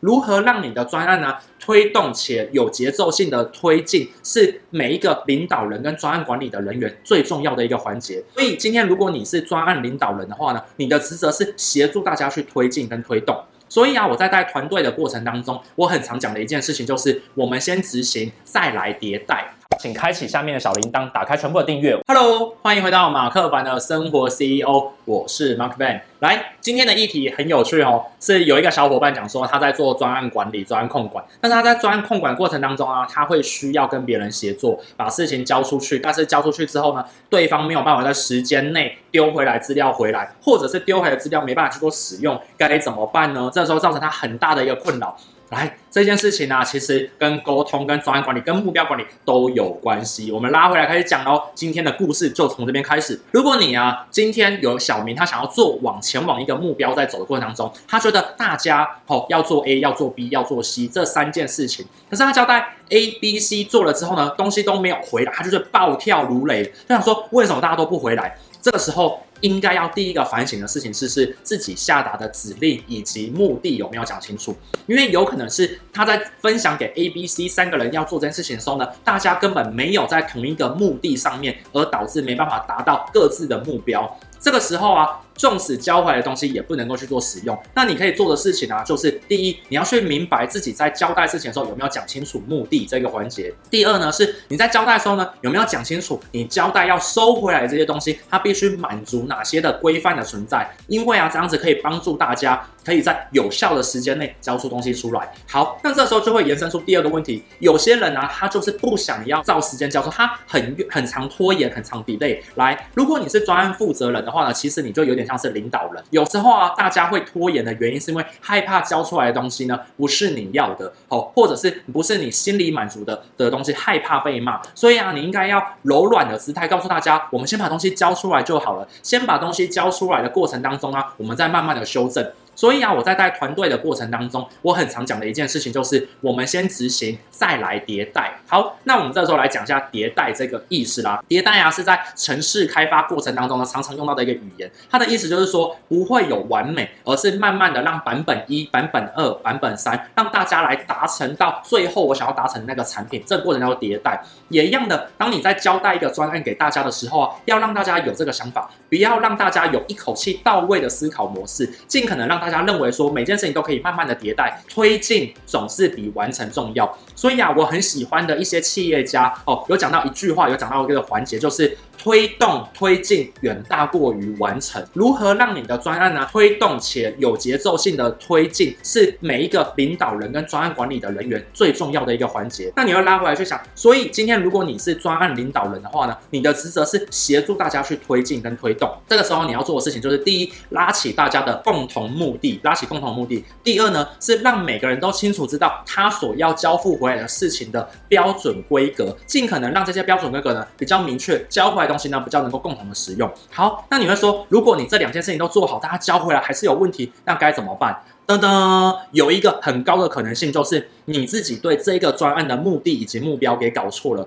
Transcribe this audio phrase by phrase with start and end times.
[0.00, 8.22] 如何让你的专案呢推动且有节奏性的推进，是每一个领导人跟专案管理的人员最重要的一个环节。
[8.34, 13.36] 所以今天如果你是专案领导人的话呢，你的职责是协助大家去推进跟推动。
[13.68, 19.55] 所以啊，我在带团队的过程当中，我很常讲的一件事情就是，我们先执行，再来迭代。
[19.78, 21.96] 请开启下面的小铃铛，打开全部的订阅。
[22.06, 26.00] Hello，欢迎回到马克凡的生活 CEO，我是 Mark Van。
[26.20, 35.98] 来，今天的议题很有趣哦，是有一个小伙伴讲说他在做专案管理、专案控管，但是他在专案控管过程当中啊，他会需要跟别人协作，把事情交出去。
[35.98, 43.50] 但是交出去之后呢，对方没有办法在时间内丢回来资料回来，或者是丢回来的资料没办法去做使用，该怎么办呢？
[43.52, 45.16] 这时候造成他很大的一个困扰。
[45.50, 50.32] 来，这件事情呢、其实跟沟通、跟专案管理、跟目标管理都有关系。
[50.32, 51.40] 我们拉回来开始讲喽。
[51.54, 53.20] 今天的故事就从这边开始。
[53.30, 68.36] 如果你啊，今天有小明，他想要做往前往一个目标，在走的过程当中，他觉得大家哦要做 A，要做 B，要做 C 这三件事情，可是他交代 A、B、C 做了之后呢，东西都没有回来，他就是暴跳如雷，就想说为什么大家都不回来？
[68.60, 69.20] 这个时候。
[69.40, 74.56] 应该要第一个反省的事情是，是自己下达的指令以及目的有没有讲清楚？
[74.86, 84.18] 因为有可能是他在分享给 A、B、C 三个人要做这件事情的时候呢，大家根本没有在同一个目的上面，而导致没办法达到各自的目标。
[84.38, 85.20] 这个时候啊。
[85.36, 93.52] 纵使交回来的东西也不能够去做使用，那你可以做的事情呢、啊，就是第一，你要去明白自己在交代事情的时候有没有讲清楚目的这个环节。
[93.70, 100.66] 第二呢，是你在交代的时候呢，有没有讲清楚你交代要收回来的这些东西，它必须满足哪些的规范的存在？
[100.86, 105.30] 因为啊，这样子可以帮助大家可以在有效的时间内交出东西出来。
[105.46, 112.40] 好，那这时候就会延伸出第二个问题，有些人呢、他就是不想要照时间交出，他很很常拖延，很常 delay。
[112.54, 115.25] 来，如果你是专案负责人的话呢，其实你就有点。
[115.26, 132.24] 像是领导人，有时候啊，大家会拖延的原因是因为害怕交出来的东西呢，不是你要的，哦，或者是不是你心里满足的的东西，害怕被骂，所以啊，你应该要柔软的姿态告诉大家，我们先把东西交出来就好了，先把东西交出来的过程当中啊，我们再慢慢的修正。
[132.56, 138.32] 所以啊，我在带团队的过程当中，我很常讲的一件事情就是，我们先执行，再来迭代。
[138.48, 141.22] 好，那我们这时候来讲一下迭代这个意思啦。
[141.28, 144.70] 迭代啊，是在城市开发过程当中呢，常常用到的一个语言。
[144.90, 153.22] 它的意思就是说，不会有完美，而是慢慢的让版本一、版本二、版本三，让大家来达成到最后我想要达成那个产品。
[153.26, 154.22] 这个过程叫做迭代。
[154.48, 166.96] 也一样的，当你在交代一个专案给大家的时候啊，要让大家有这个想法，不要让大家有一口气到位的思考模式，尽可能让大家认为说每件事情都可以慢慢的迭代推进，总是比完成重要。
[167.16, 171.76] 所以啊，我很喜欢的一些企业家哦，有讲到一句话，有讲到一个环节，就是。
[171.98, 174.80] 推动推进远大过于完成。
[174.92, 182.70] 如何让你的专案呢推动且有节奏性的推进，是每一个领导人跟专案管理的人员最重要的一个环节。
[182.76, 188.88] 那你要拉回来去想，所以今天如果你是专案领导人的话呢，你的职责是协助大家去推进跟推动。
[189.08, 203.30] 这个时候你要做的事情就是：第一，拉起大家的共同目的，拉起共同目的；第二呢，是让每个人都清楚知道他所要交付回来的事情的标准规格，尽可能让这些标准规格呢比较明确，交回来的东西呢比较能够共同的使用。
[203.50, 208.02] 好，那你会说，如果你这两件事情都做好，大家交回来还是有问题，那该怎么办？
[208.26, 214.26] 噔噔，有一个很高的可能性，就是你自己对这个专案的目的以及目标给搞错了。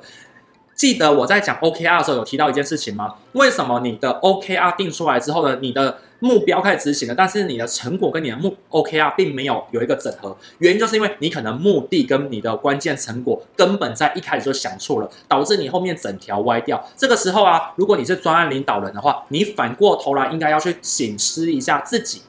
[0.73, 3.15] 记得我在讲 OKR 的时候有提到一件事情吗？
[3.33, 10.35] 为什么你的 OKR 定出来之后呢，你的目标开始执行了，但是你的成果跟你的目 OKR 并没有有一个整合？
[10.59, 16.83] 原因就是因为你可能目的跟你的关键成果根本在一开始就想错了，导致你后面整条歪掉。
[16.95, 22.21] 这个时候啊，如果你是专案领导人的话，你反过头来应该要去醒思一下自己。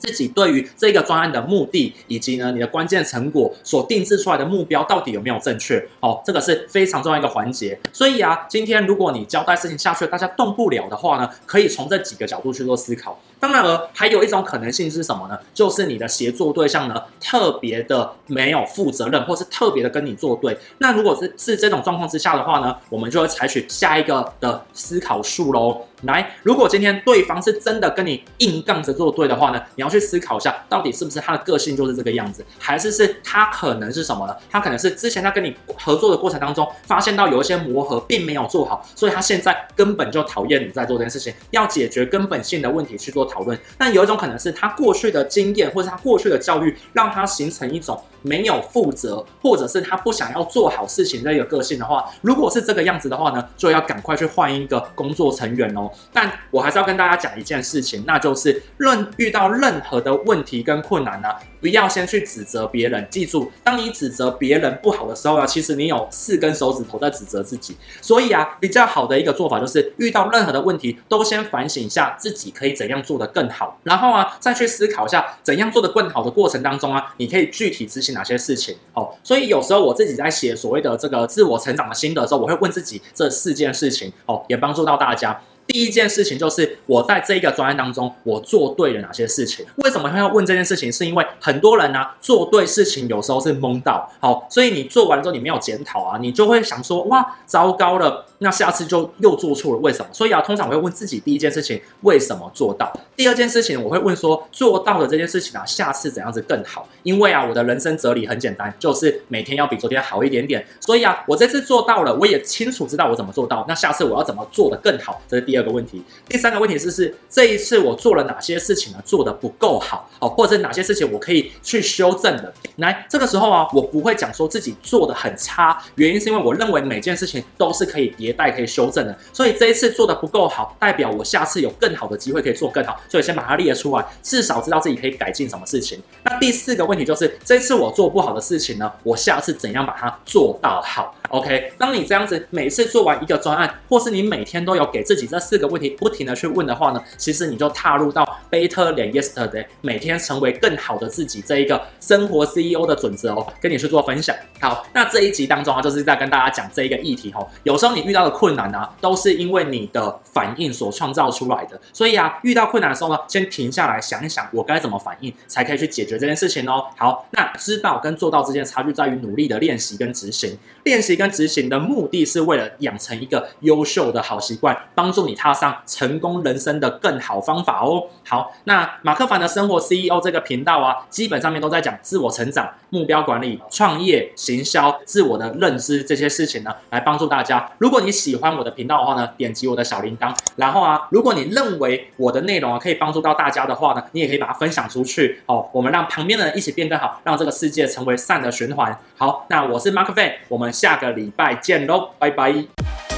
[0.00, 5.86] 自己对于这个专案的目的，以及呢你的关键成果所定制出来的目标到底有没有正确？
[6.00, 7.78] 哦，这个是非常重要一个环节。
[7.92, 13.20] 所以啊，今天如果你交代事情下去，大家动不了的话呢，可以从这几个角度去做思考。
[13.38, 15.38] 当然了，还有一种可能性是什么呢？
[15.52, 20.56] 就是你的协作对象呢特别的没有负责任，或是特别的跟你作对。
[20.78, 25.82] 那如果是是这种状况之下的话呢，我们就会采取下一个的思考术喽。
[26.02, 34.34] 来，如果今天对方是真的跟你硬杠着作对的话呢，你要去思考一下，到底是不是他的个性就是这个样子，还是是他可能是什么呢？
[34.50, 43.58] 他可能是之前他跟你合作的过程当中，发现到有一些磨合并没有做好，所以他现在根本就讨厌你在做这件事情，要解决根本性的问题去做讨论。
[43.76, 55.89] 但有一种可能是他过去的经验或者他过去的教育，让他形成一种没有负责，或者是他不想要做好事情的一个个性的话，如果是这个样子的话呢，就要赶快去换一个工作成员哦。
[56.12, 61.28] 但我还是要跟大家讲一件事情，那就是论遇到任何的问题跟困难呢，
[61.60, 63.06] 不要先去指责别人。
[63.10, 67.76] 记住，当你指责别人不好的时候呢，其实你有四根手指头在指责自己。
[68.00, 78.76] 所以啊，比较好的一个做法就是，遇到任何的问题，都先反省一下自己可以怎样做得更好，然后啊，再去思考一下怎样做得更好的过程当中啊，你可以具体执行哪些事情。
[78.94, 84.12] 哦，所以有时候我自己在写所谓的这个自我成长的心得的时候，我会问自己这四件事情。
[84.26, 85.40] 哦，也帮助到大家。
[85.70, 89.64] 第一件事情就是我在这一个专案当中，我做对了哪些事情？
[89.76, 90.90] 为什么要问这件事情？
[90.90, 100.08] 是因为很多人呢、做对事情有时候是懵到，好，所以你做完之后你没有检讨啊，你就会想说哇，糟糕了，那下次就又做错了，为什么？
[100.12, 102.92] 所以啊，通常我会问自己第一件事情为什么做到？
[103.16, 106.88] 第二件事情我会问说做到的这件事情啊，下次怎样子更好？
[107.04, 110.66] 因为啊，我的人生哲理很简单，就是每天要比昨天好一点点。
[110.80, 115.22] 所以啊，我这次做到了，我也清楚知道我怎么做到，那下次我要怎么做的更好？
[115.28, 115.59] 这是第二。
[115.60, 118.98] 这个问题，第三个问题是是这一次我做了哪些事情呢？
[119.04, 122.50] 做得不够好哦，或者哪些事情我可以去修正的？
[122.76, 129.14] 来，这个时候啊，我不会讲说自己做得很差，原因是因为我认为每件事情都是可以迭代、可以修正的。
[129.34, 136.00] 所以这一次做得不够好，代表我下次有更好的机会可以做更好，所以先把它列出来，至少知道自己可以改进什么事情。
[136.24, 154.34] 那第四个问题就是这次我做不好的事情呢，我下次怎样把它做到好？OK，当你这样子每次做完一个专案，或是你每天都有给自己这四个问题不停的去问的话呢，其实你就踏入到 Better than yesterday，每天成为更好的自己这一个生活 CEO 的准则哦，跟你去做分享。
[154.60, 157.46] 好，那这一集当中啊，就是在跟大家讲这一个议题哦。
[157.62, 161.80] 有时候你遇到的困难呢、啊，都是因为你的反应所创造出来的。
[161.92, 166.84] 所以啊，遇到困难的时候呢，先停下来想一想，我该怎么反应，才可以去解决这件事情哦。
[166.96, 170.58] 好，那知道跟做到之间的差距在于努力的练习跟执行。
[170.84, 178.04] 练习跟执行的目的是为了养成一个优秀的好习惯，帮助你踏上成功人生的更好方法哦。
[178.26, 187.70] 好，那马克凡的生活 CEO 这个频道啊，基本上面都在讲自我成长、目标管理、创业、行销、自我的认知这些事情呢，来帮助大家。
[187.76, 190.34] 如果你喜欢我的频道的话呢，点击我的小铃铛。
[190.56, 195.68] 然后啊，如果你认为我的内容啊可以帮助到大家的话呢，你也可以把它分享出去哦。
[195.72, 198.98] 我们让旁边的人一起变更好，让这个世界成为善的循环。
[199.18, 203.09] 好，那我是马克凡，我们下个礼拜见喽，拜拜。